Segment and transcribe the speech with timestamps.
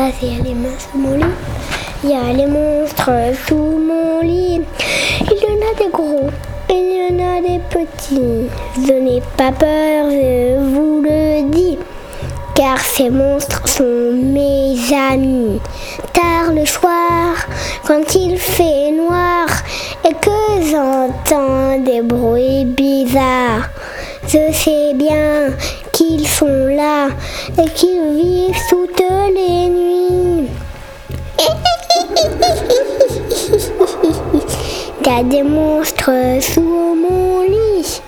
[0.00, 1.24] Ça, c'est les mains sous mon lit.
[2.02, 3.10] Il y a les monstres
[3.46, 4.62] sous mon lit.
[5.20, 6.30] Il y en a des gros,
[6.70, 8.48] il y en a des petits.
[8.76, 11.76] Je n'ai pas peur, je vous le dis.
[12.54, 14.74] Car ces monstres sont mes
[15.12, 15.60] amis.
[16.14, 17.34] Tard le soir,
[17.86, 19.48] quand il fait noir
[20.02, 23.68] et que j'entends des bruits bizarres,
[24.26, 25.50] je sais bien
[25.92, 27.08] qu'ils sont là
[27.58, 29.02] et qu'ils vivent toutes
[29.34, 29.89] les nuits.
[35.10, 38.00] Y a des monstres sous mon lit.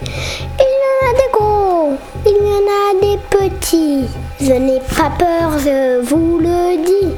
[0.65, 1.93] Il y en a des gros,
[2.27, 4.07] il y en a des petits.
[4.41, 7.13] Je n'ai pas peur, je vous le dis.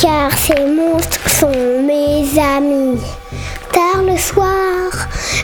[0.00, 3.00] Car ces monstres sont mes amis.
[3.72, 4.90] Tard le soir,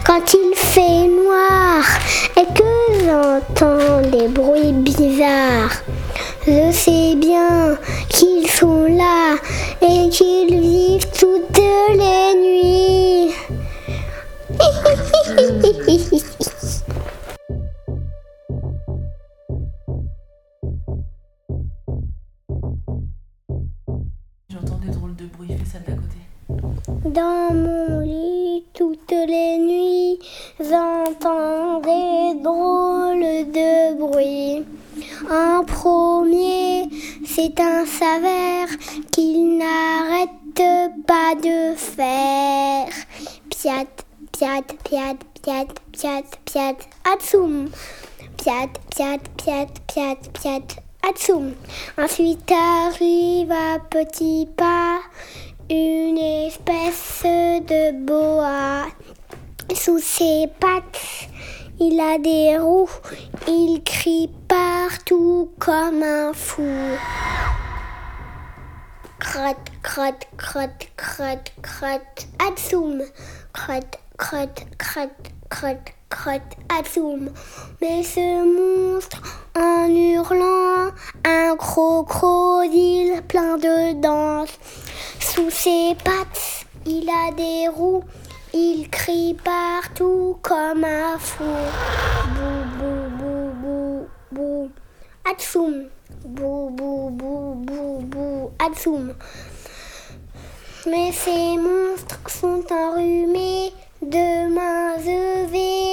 [0.06, 1.82] quand il fait noir
[2.36, 2.72] et que
[3.04, 5.76] j'entends des bruits bizarres,
[6.46, 7.76] je sais bien
[8.08, 9.36] qu'ils sont là
[9.82, 11.60] et qu'ils vivent toutes
[24.52, 26.16] J'entends des drôles de bruits, fais de la côté.
[27.08, 30.18] Dans mon lit, toutes les nuits,
[30.58, 34.64] j'entends des drôles de bruits.
[35.30, 36.88] En premier,
[37.24, 38.66] c'est un saveur
[39.12, 40.30] qu'il n'arrête
[41.06, 42.88] pas de faire.
[43.50, 43.86] Piat,
[44.32, 47.68] piat, piat, piat, piat, piat, atsum.
[48.36, 51.54] Piat, piat, piat, piat, piat, atsum.
[51.98, 55.00] Ensuite arrive à petits pas
[55.70, 58.86] une espèce de boa.
[59.74, 61.28] Sous ses pattes,
[61.78, 62.90] il a des roues,
[63.46, 66.66] il crie partout comme un fou.
[69.20, 73.02] Crotte, crotte, crotte, crotte, crotte, atsum.
[73.52, 77.30] Crotte, crotte, crotte, crotte, crotte, atsum.
[77.80, 79.22] Mais ce monstre,
[79.56, 80.90] en hurlant,
[81.24, 84.58] un crocodile plein de danse.
[85.20, 88.04] Sous ses pattes, il a des roues,
[88.52, 91.44] il crie partout comme un fou.
[92.34, 94.70] Bou, bou, bou, bou, bou.
[95.30, 95.84] Atsum.
[96.24, 98.50] Bou, bou, bou, bou, bou.
[98.58, 99.14] Atsum.
[100.86, 103.72] Mais ces monstres sont enrhumés.
[104.02, 105.89] Demain, je vais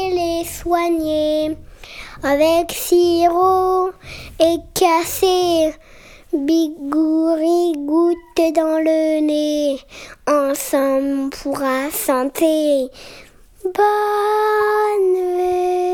[2.24, 3.92] Avec sirop
[4.40, 5.74] et café.
[6.34, 9.80] Bigouri goutte dans le nez.
[10.28, 12.90] Ensemble, on pourra santé.
[13.64, 15.87] Bonne nuit.